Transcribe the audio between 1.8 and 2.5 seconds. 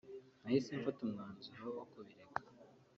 kubireka